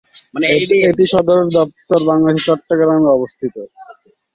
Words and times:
এটির 0.53 1.09
সদর 1.11 1.39
দফতর 1.55 2.01
বাংলাদেশের 2.09 2.45
চট্টগ্রামে 2.47 3.09
অবস্থিত। 3.17 3.55